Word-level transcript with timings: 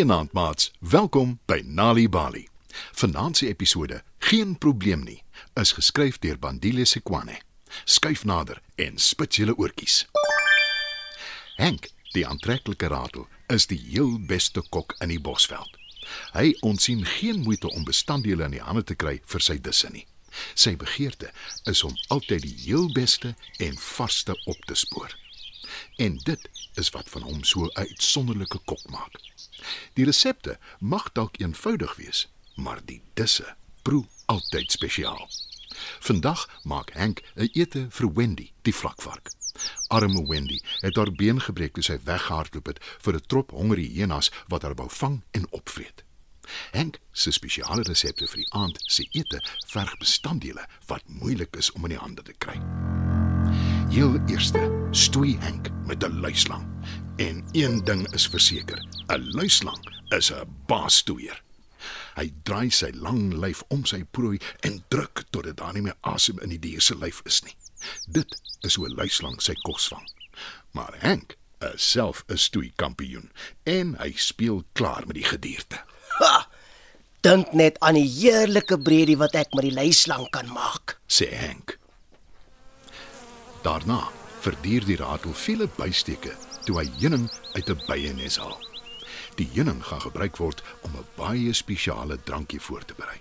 Goeienaand 0.00 0.32
maats, 0.32 0.70
welkom 0.78 1.40
by 1.44 1.60
Nali 1.64 2.08
Bali. 2.08 2.48
Vanaand 2.92 3.36
se 3.36 3.46
episode, 3.46 4.02
geen 4.18 4.58
probleem 4.58 5.02
nie, 5.04 5.18
is 5.60 5.74
geskryf 5.76 6.16
deur 6.18 6.38
Bandile 6.38 6.86
Sekwane. 6.88 7.36
Skuif 7.84 8.24
nader 8.24 8.62
en 8.80 8.96
spit 8.96 9.36
julle 9.36 9.52
oortjies. 9.60 10.06
Henk, 11.60 11.90
die 12.14 12.24
aantreklike 12.24 12.88
ratel, 12.88 13.28
is 13.52 13.68
die 13.68 13.76
heel 13.90 14.16
beste 14.24 14.64
kok 14.72 14.96
in 15.04 15.12
die 15.12 15.20
Bosveld. 15.20 15.76
Hy 16.32 16.54
ontsien 16.64 17.04
geen 17.04 17.44
moeite 17.44 17.68
om 17.68 17.84
bestanddele 17.84 18.48
in 18.48 18.56
die 18.56 18.64
hande 18.64 18.86
te 18.88 18.96
kry 18.96 19.18
vir 19.20 19.44
sy 19.44 19.60
disse 19.60 19.92
nie. 19.92 20.06
Sy 20.54 20.78
begeerte 20.80 21.28
is 21.68 21.84
om 21.84 21.92
altyd 22.08 22.48
die 22.48 22.56
heel 22.64 22.88
beste 22.96 23.36
en 23.60 23.76
varsste 23.92 24.32
op 24.48 24.64
te 24.64 24.80
spoor. 24.80 25.12
En 25.96 26.16
dit 26.16 26.50
is 26.74 26.90
wat 26.90 27.08
van 27.10 27.22
hom 27.22 27.44
so 27.44 27.64
'n 27.64 27.74
uitsonderlike 27.74 28.58
kok 28.64 28.90
maak. 28.90 29.20
Die 29.94 30.04
resepte 30.04 30.58
mag 30.78 31.12
dalk 31.12 31.40
eenvoudig 31.40 31.96
wees, 31.96 32.28
maar 32.54 32.80
die 32.84 33.02
disse 33.14 33.56
proe 33.82 34.04
altyd 34.26 34.72
spesiaal. 34.72 35.30
Vandag 36.00 36.60
maak 36.62 36.92
Henk 36.92 37.22
'n 37.36 37.48
ete 37.52 37.86
vir 37.90 38.12
Wendy, 38.12 38.52
die 38.62 38.74
vlakvark. 38.74 39.30
Arme 39.88 40.26
Wendy 40.28 40.60
het 40.80 40.96
haar 40.96 41.12
been 41.12 41.40
gebreek 41.40 41.74
toe 41.74 41.82
sy 41.82 41.98
weggehardloop 42.04 42.66
het 42.66 42.78
vir 42.98 43.14
'n 43.14 43.26
trop 43.26 43.50
honger 43.50 43.78
hyenas 43.78 44.30
wat 44.48 44.62
haar 44.62 44.74
wou 44.74 44.88
vang 44.90 45.22
en 45.30 45.50
opvreet. 45.50 46.04
Henk 46.70 46.98
se 47.12 47.30
spesiale 47.30 47.82
resepte 47.82 48.26
vir 48.26 48.36
die 48.36 48.52
aand 48.52 48.78
se 48.86 49.06
ete 49.10 49.42
verg 49.66 49.96
bestanddele 49.98 50.66
wat 50.86 51.02
moeilik 51.06 51.56
is 51.56 51.72
om 51.72 51.84
in 51.84 51.90
die 51.90 52.02
hande 52.04 52.22
te 52.22 52.32
kry. 52.38 52.58
Heel 53.90 54.20
eerste 54.26 54.88
stoei 54.90 55.36
Henk 55.38 55.68
met 55.86 56.04
'n 56.04 56.20
luislang. 56.20 56.66
En 57.16 57.44
een 57.52 57.84
ding 57.84 58.12
is 58.12 58.26
verseker, 58.26 58.86
'n 59.06 59.30
luislang 59.30 60.04
is 60.08 60.32
'n 60.32 60.56
baasstoeier. 60.66 61.42
Hy 62.14 62.32
draai 62.42 62.70
sy 62.70 62.90
lang 62.94 63.32
lyf 63.32 63.62
om 63.68 63.84
sy 63.84 64.04
prooi 64.10 64.38
en 64.60 64.84
druk 64.88 65.24
tot 65.30 65.44
dit 65.44 65.56
daar 65.56 65.72
nie 65.72 65.82
meer 65.82 65.96
asem 66.00 66.38
in 66.38 66.48
die 66.48 66.58
dier 66.58 66.80
se 66.80 66.98
lyf 66.98 67.20
is 67.24 67.42
nie. 67.42 67.56
Dit 68.06 68.40
is 68.60 68.74
hoe 68.74 68.88
'n 68.88 68.94
luislang 68.94 69.42
sy 69.42 69.54
kos 69.54 69.88
vang. 69.88 70.10
Maar 70.70 70.94
Henk 70.98 71.36
is 71.58 71.90
self 71.90 72.24
'n 72.28 72.36
stoei 72.36 72.72
kampioen 72.76 73.30
en 73.62 73.94
hy 73.98 74.12
speel 74.16 74.64
klaar 74.72 75.06
met 75.06 75.14
die 75.14 75.24
gedierte. 75.24 75.80
Ha! 76.18 76.48
Dink 77.20 77.52
net 77.52 77.78
aan 77.78 77.94
die 77.94 78.08
heerlike 78.08 78.78
bredie 78.78 79.16
wat 79.16 79.34
ek 79.34 79.54
met 79.54 79.62
die 79.62 79.74
leislang 79.74 80.30
kan 80.30 80.46
maak. 80.52 81.00
sê 81.06 81.28
Henk. 81.34 81.79
Daarna 83.62 84.08
verduur 84.40 84.84
die 84.88 84.96
ratel 84.96 85.34
vele 85.36 85.68
bysteke 85.76 86.32
toe 86.64 86.78
hy 86.80 86.86
heuning 87.00 87.26
uit 87.52 87.68
'n 87.68 87.82
byenes 87.86 88.38
haal. 88.38 88.58
Die 89.36 89.48
heuning 89.54 89.84
gaan 89.84 90.00
gebruik 90.00 90.36
word 90.36 90.62
om 90.80 90.96
'n 90.96 91.06
baie 91.16 91.52
spesiale 91.52 92.18
drankie 92.24 92.60
voor 92.60 92.84
te 92.84 92.94
berei. 92.94 93.20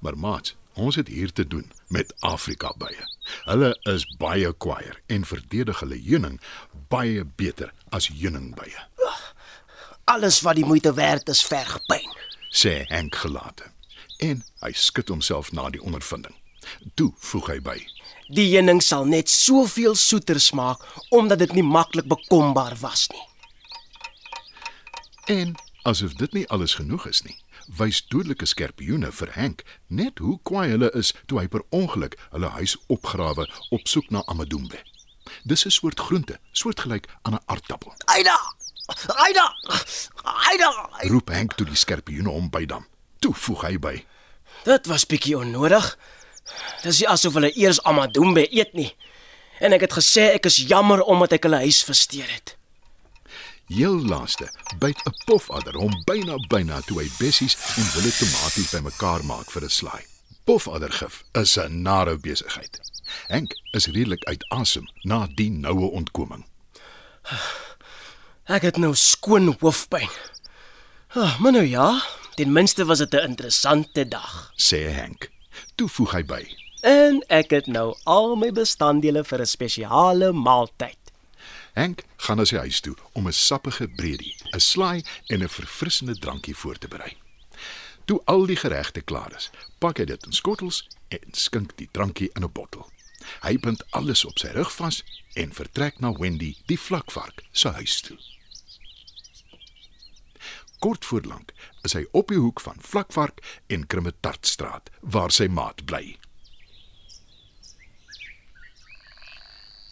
Maar 0.00 0.18
maat, 0.18 0.54
ons 0.74 0.96
het 0.96 1.08
hier 1.08 1.32
te 1.32 1.46
doen 1.46 1.72
met 1.88 2.14
Afrika 2.20 2.72
bye. 2.78 3.06
Hulle 3.44 3.78
is 3.82 4.16
baie 4.18 4.52
kwaier 4.52 5.00
en 5.06 5.24
verdedig 5.24 5.80
hulle 5.80 6.02
heuning 6.02 6.40
baie 6.88 7.24
beter 7.24 7.72
as 7.88 8.08
heuningbye, 8.08 8.86
Alles 10.04 10.40
wat 10.40 10.54
die 10.58 10.64
moeite 10.64 10.94
werd 10.94 11.28
is, 11.28 11.42
verg 11.46 11.78
pyn. 11.86 12.10
sê 12.50 12.84
Henk 12.88 13.14
gelate. 13.14 13.64
En 14.18 14.44
hy 14.60 14.72
skud 14.72 15.08
homself 15.08 15.52
na 15.52 15.70
die 15.70 15.82
ondervinding. 15.82 16.34
Toe 16.94 17.12
voeg 17.16 17.46
hy 17.46 17.60
by: 17.60 17.78
Die 18.32 18.46
heuning 18.54 18.78
sal 18.80 19.04
net 19.04 19.28
soveel 19.28 19.92
soeter 19.98 20.38
smaak 20.40 20.80
omdat 21.12 21.42
dit 21.42 21.50
nie 21.52 21.64
maklik 21.66 22.06
bekombaar 22.08 22.78
was 22.80 23.06
nie. 23.12 23.26
En 25.36 25.52
asof 25.84 26.14
dit 26.16 26.32
nie 26.32 26.46
alles 26.48 26.78
genoeg 26.78 27.04
is 27.10 27.20
nie, 27.26 27.36
wys 27.76 28.00
dodelike 28.08 28.48
skerpioene 28.48 29.10
vir 29.12 29.34
Henk 29.36 29.64
net 29.88 30.22
hoe 30.24 30.38
kwaai 30.48 30.70
hulle 30.70 30.88
is 30.96 31.12
toe 31.28 31.42
hy 31.42 31.44
per 31.52 31.66
ongeluk 31.76 32.16
hulle 32.30 32.48
huis 32.56 32.78
opgrawe 32.88 33.44
op 33.70 33.84
soek 33.92 34.08
na 34.08 34.24
amadumbe. 34.32 34.80
Dis 35.44 35.66
'n 35.66 35.70
soort 35.70 36.00
groente, 36.00 36.40
soortgelyk 36.52 37.08
aan 37.22 37.34
'n 37.34 37.44
aardappel. 37.46 37.92
Aida! 38.04 38.38
Aida! 39.26 39.46
Aida! 40.24 40.88
Roep 41.12 41.28
Henk 41.28 41.52
toe 41.52 41.66
die 41.66 41.76
skerpioene 41.76 42.28
hom 42.28 42.50
bydam. 42.50 42.86
Toe 43.18 43.34
voeg 43.34 43.62
hy 43.62 43.78
by: 43.78 44.06
Dit 44.64 44.86
was 44.86 45.06
bietjie 45.06 45.36
onnodig. 45.36 45.98
Dis 46.82 46.98
nie 46.98 47.08
asof 47.08 47.34
hulle 47.34 47.52
eers 47.56 47.82
amadumbe 47.82 48.46
eet 48.50 48.72
nie. 48.74 48.90
En 49.60 49.72
ek 49.72 49.80
het 49.86 49.92
gesê 49.92 50.32
ek 50.34 50.46
is 50.50 50.56
jammer 50.56 51.02
omdat 51.02 51.32
ek 51.32 51.46
hulle 51.46 51.62
huis 51.62 51.82
versteur 51.86 52.26
het. 52.26 52.56
Heel 53.72 54.00
laaste 54.04 54.50
byt 54.78 55.00
'n 55.06 55.14
pofadder 55.24 55.74
hom 55.74 55.92
byna 56.04 56.36
byna 56.48 56.80
toe 56.80 57.00
hy 57.00 57.10
bessies 57.18 57.56
en 57.76 57.86
wille 57.94 58.12
tomaties 58.12 58.70
bymekaar 58.70 59.24
maak 59.24 59.50
vir 59.50 59.64
'n 59.64 59.68
slaai. 59.70 60.04
Pofaddergif 60.44 61.22
is 61.32 61.56
'n 61.58 61.82
nare 61.82 62.18
besigheid. 62.18 62.80
Henk 63.28 63.52
is 63.72 63.86
redelik 63.86 64.24
uit 64.24 64.44
asem 64.48 64.86
na 65.02 65.28
die 65.34 65.50
noue 65.50 65.90
ontkoming. 65.90 66.44
Ek 68.44 68.62
het 68.62 68.76
nou 68.76 68.94
skoon 68.94 69.56
hoofpyn. 69.60 70.10
Ah, 71.14 71.38
maar 71.40 71.52
nou 71.52 71.64
ja, 71.64 72.02
ten 72.34 72.52
minste 72.52 72.84
was 72.84 72.98
dit 72.98 73.12
'n 73.14 73.28
interessante 73.28 74.08
dag. 74.08 74.52
sê 74.56 74.90
Henk. 74.90 75.30
Toe 75.74 75.88
voeg 75.88 76.12
hy 76.12 76.22
by: 76.24 76.42
En 76.82 77.22
ek 77.28 77.50
het 77.50 77.66
nou 77.66 77.94
al 78.04 78.36
my 78.36 78.50
bestanddele 78.52 79.24
vir 79.24 79.40
'n 79.40 79.46
spesiale 79.46 80.32
maaltyd. 80.32 80.98
Henk 81.72 82.04
gaan 82.16 82.36
na 82.36 82.44
sy 82.44 82.56
huis 82.56 82.80
toe 82.80 82.96
om 83.12 83.26
'n 83.26 83.32
sappige 83.32 83.88
bredie, 83.88 84.36
'n 84.52 84.60
slaai 84.60 85.04
en 85.26 85.42
'n 85.42 85.48
verfrissende 85.48 86.18
drankie 86.18 86.56
voor 86.56 86.78
te 86.78 86.88
berei. 86.88 87.16
Toe 88.04 88.20
al 88.24 88.46
die 88.46 88.56
geregte 88.56 89.00
klaar 89.00 89.32
is, 89.36 89.50
pak 89.78 89.98
hy 89.98 90.04
dit 90.04 90.26
in 90.26 90.32
skottels 90.32 90.88
en 91.08 91.32
skink 91.32 91.76
die 91.76 91.88
drankie 91.92 92.30
in 92.34 92.44
'n 92.44 92.52
bottel. 92.52 92.90
Hy 93.42 93.58
bind 93.58 93.84
alles 93.90 94.24
op 94.24 94.38
sy 94.38 94.48
rug 94.48 94.72
vas 94.74 95.04
en 95.34 95.52
vertrek 95.52 96.00
na 96.00 96.12
Wendy, 96.12 96.56
die 96.66 96.78
vlakvark, 96.78 97.42
se 97.52 97.68
huis 97.68 98.00
toe. 98.00 98.18
Kort 100.82 101.04
voor 101.04 101.22
lank 101.22 101.52
is 101.86 101.92
hy 101.94 102.00
op 102.10 102.32
die 102.32 102.40
hoek 102.42 102.60
van 102.60 102.80
Vlakvark 102.82 103.38
en 103.70 103.84
Krimmetartstraat 103.86 104.88
waar 105.14 105.30
sy 105.30 105.46
maat 105.46 105.84
bly. 105.86 106.16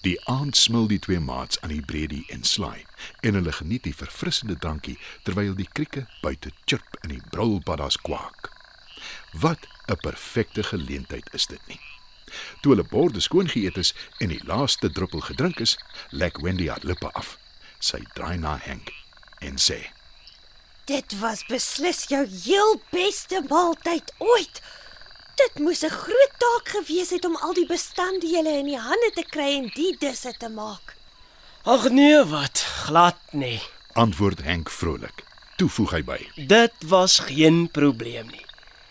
Die 0.03 0.17
aand 0.33 0.59
smil 0.59 0.89
die 0.91 0.99
twee 0.99 1.21
maats 1.23 1.61
aan 1.61 1.71
die 1.71 1.85
bredie 1.93 2.25
en 2.35 2.43
slaai 2.43 2.83
en 3.23 3.39
hulle 3.39 3.53
geniet 3.55 3.87
die 3.87 3.95
verfrissende 3.95 4.57
drankie 4.59 4.97
terwyl 5.29 5.55
die 5.55 5.69
krieke 5.79 6.09
buite 6.25 6.51
chirp 6.65 6.99
en 7.05 7.15
die 7.15 7.23
brulpaddas 7.31 8.01
kwak. 8.09 8.51
Wat 9.47 9.71
'n 9.87 10.01
perfekte 10.03 10.67
geleentheid 10.73 11.31
is 11.39 11.47
dit 11.47 11.63
nie. 11.69 11.81
Toe 12.63 12.75
hulle 12.75 12.89
borde 12.91 13.21
skoon 13.21 13.47
geëet 13.55 13.79
is 13.79 13.95
en 14.19 14.35
die 14.35 14.43
laaste 14.43 14.91
druppel 14.91 15.21
gedrink 15.21 15.61
is, 15.61 15.79
lek 16.11 16.43
Wendy 16.43 16.67
haar 16.67 16.83
lippe 16.83 17.15
af. 17.15 17.39
Sy 17.79 18.03
draai 18.15 18.39
na 18.39 18.59
Henk 18.59 18.91
en 19.39 19.55
sê: 19.59 20.00
Dit 20.91 21.19
was 21.21 21.45
beslis 21.47 22.09
jou 22.11 22.25
heel 22.45 22.81
beste 22.91 23.39
maaltyd 23.49 24.09
ooit. 24.19 24.57
Dit 25.39 25.59
moes 25.63 25.83
'n 25.87 25.95
groot 26.05 26.33
taak 26.43 26.67
gewees 26.77 27.11
het 27.11 27.25
om 27.25 27.37
al 27.37 27.55
die 27.55 27.67
bestanddele 27.67 28.53
in 28.59 28.67
die 28.67 28.79
hande 28.79 29.11
te 29.15 29.23
kry 29.23 29.51
en 29.59 29.71
die 29.75 29.97
disse 29.99 30.35
te 30.39 30.49
maak. 30.49 30.97
Ag 31.63 31.91
nee, 31.91 32.25
wat? 32.25 32.59
Glad 32.59 33.19
nee. 33.31 33.63
Antwoord 33.93 34.43
Henk 34.43 34.71
vrolik. 34.71 35.25
Toe 35.57 35.69
voeg 35.69 35.91
hy 35.91 36.03
by: 36.03 36.21
Dit 36.35 36.75
was 36.87 37.19
geen 37.19 37.71
probleem 37.71 38.27
nie. 38.27 38.47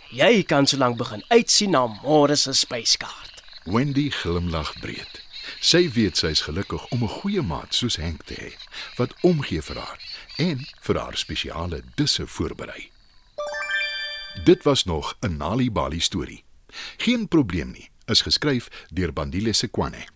Jy 0.09 0.43
kan 0.43 0.67
solank 0.67 0.97
begin 0.97 1.23
uitsien 1.27 1.71
na 1.71 1.87
môre 1.87 2.35
se 2.35 2.53
spyskaart. 2.53 3.43
Wendy 3.63 4.09
glimlag 4.09 4.79
breed. 4.79 5.21
Sy 5.59 5.89
weet 5.91 6.17
sy 6.17 6.27
is 6.27 6.41
gelukkig 6.47 6.87
om 6.95 7.03
'n 7.03 7.15
goeie 7.19 7.41
maat 7.41 7.73
soos 7.75 7.95
Henk 7.95 8.23
te 8.23 8.33
hê 8.33 8.51
wat 8.95 9.13
omgee 9.21 9.61
vir 9.61 9.75
haar 9.75 9.99
en 10.39 10.61
vir 10.79 10.99
haar 10.99 11.17
spesiale 11.17 11.81
disse 11.95 12.27
voorberei. 12.27 12.91
Dit 14.45 14.63
was 14.63 14.83
nog 14.83 15.15
'n 15.19 15.37
Nali 15.37 15.71
Bali 15.71 15.99
storie. 15.99 16.43
Geen 16.97 17.27
probleem 17.27 17.71
nie 17.71 17.89
is 18.05 18.21
geskryf 18.21 18.67
deur 18.93 19.13
Bandile 19.13 19.53
Sekwane. 19.53 20.07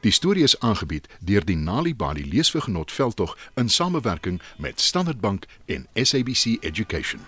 Die 0.00 0.10
storie 0.10 0.42
is 0.42 0.60
aangebied 0.60 1.08
deur 1.20 1.44
die 1.44 1.56
Nali 1.56 1.94
Bali 1.94 2.28
leesvergenot 2.28 2.92
veldtog 2.92 3.38
in 3.54 3.68
samewerking 3.68 4.42
met 4.56 4.80
Standard 4.80 5.20
Bank 5.20 5.44
en 5.64 5.88
SABC 5.92 6.44
Education. 6.60 7.20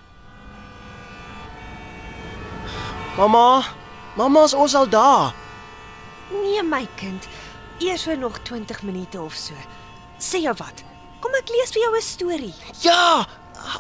Mamma, 3.17 3.75
mamma's 4.17 4.55
ons 4.55 4.75
al 4.75 4.89
daar. 4.89 5.35
Nee 6.43 6.63
my 6.63 6.89
kind, 6.95 7.29
eers 7.79 8.03
vir 8.03 8.19
nog 8.19 8.39
20 8.39 8.83
minute 8.83 9.21
of 9.21 9.35
so. 9.35 9.55
Sê 10.19 10.41
jou 10.43 10.55
wat? 10.57 10.85
Kom 11.21 11.35
ek 11.35 11.51
lees 11.51 11.73
vir 11.75 11.83
jou 11.83 11.97
'n 11.97 12.03
storie. 12.03 12.55
Ja, 12.81 13.27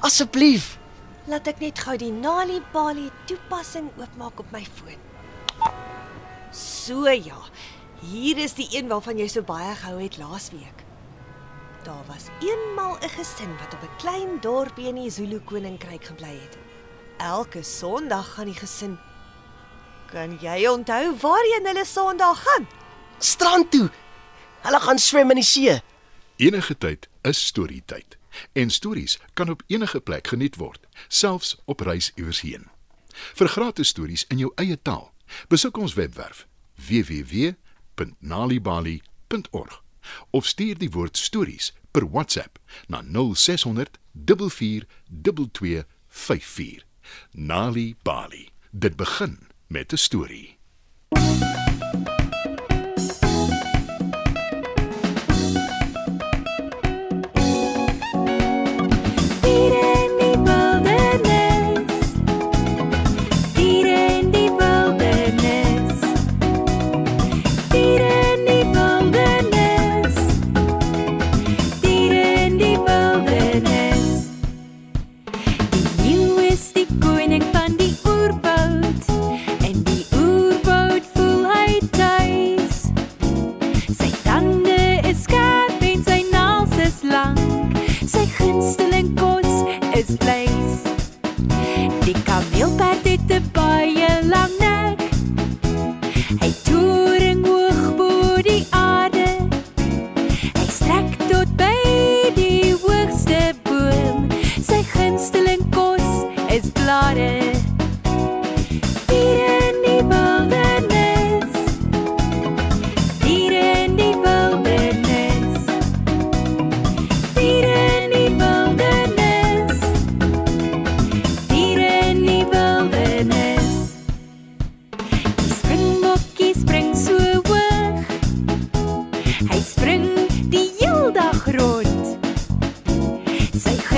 asseblief. 0.02 0.78
Laat 1.26 1.46
ek 1.46 1.60
net 1.60 1.78
gou 1.78 1.96
die 1.96 2.10
Nali 2.12 2.62
Bali 2.72 3.10
toepassing 3.26 3.90
oopmaak 3.98 4.40
op 4.40 4.50
my 4.52 4.64
foon. 4.64 4.98
So 6.50 7.08
ja, 7.08 7.38
hier 8.00 8.38
is 8.38 8.54
die 8.54 8.68
een 8.72 8.88
waarvan 8.88 9.18
jy 9.18 9.28
so 9.28 9.42
baie 9.42 9.74
gehou 9.74 10.02
het 10.02 10.16
laasweek. 10.18 10.84
Daar 11.84 12.04
was 12.06 12.26
eenmal 12.40 12.96
'n 12.96 13.02
een 13.02 13.10
gesin 13.10 13.56
wat 13.58 13.74
op 13.74 13.82
'n 13.82 13.96
klein 13.98 14.40
dorpie 14.40 14.88
in 14.88 14.94
die 14.94 15.10
Zulu 15.10 15.40
koninkryk 15.40 16.04
gebly 16.04 16.38
het. 16.40 16.58
Elke 17.18 17.62
Sondag 17.62 18.34
gaan 18.34 18.46
die 18.46 18.54
gesin 18.54 18.98
Kan 20.08 20.38
jy 20.40 20.64
onthou 20.66 21.12
waarheen 21.20 21.66
hulle 21.68 21.84
Sondag 21.84 22.40
gaan? 22.42 22.66
Strand 23.18 23.70
toe. 23.70 23.90
Hulle 24.64 24.80
gaan 24.80 24.98
swem 24.98 25.30
in 25.30 25.36
die 25.36 25.44
see. 25.44 25.74
Enige 26.38 26.78
tyd 26.78 27.08
is 27.20 27.46
storietyd 27.46 28.18
en 28.52 28.70
stories 28.70 29.18
kan 29.34 29.50
op 29.50 29.62
enige 29.66 30.00
plek 30.00 30.26
geniet 30.26 30.56
word, 30.56 30.86
selfs 31.08 31.56
op 31.64 31.80
reis 31.80 32.12
iewers 32.14 32.40
heen. 32.46 32.66
Vir 33.34 33.48
gratis 33.48 33.88
stories 33.88 34.26
in 34.30 34.38
jou 34.38 34.52
eie 34.54 34.82
taal, 34.82 35.12
besoek 35.50 35.76
ons 35.82 35.94
webwerf 35.98 36.46
www.nalibali.org 36.86 39.82
of 40.30 40.46
stuur 40.46 40.78
die 40.78 40.90
woord 40.94 41.18
stories 41.18 41.74
per 41.90 42.06
WhatsApp 42.10 42.58
na 42.86 43.02
0600 43.02 43.98
442254. 44.14 46.86
Nali 47.32 47.96
Bali. 48.02 48.48
Dit 48.70 48.96
begin 48.96 49.38
met 49.66 49.92
'n 49.92 49.96
storie. 49.96 50.57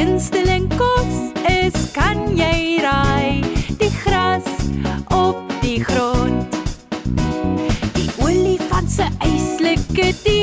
gunsteling 0.01 0.65
kos 0.81 1.17
is, 1.45 1.77
kan 1.93 2.23
jy 2.33 2.81
raai, 2.81 3.45
die 3.77 3.93
gras 4.01 4.49
op 5.13 5.53
die 5.61 5.77
grond. 5.85 6.57
Die 7.99 8.09
olifant 8.25 8.89
se 8.97 9.13
eislike 9.21 10.13
dier 10.25 10.40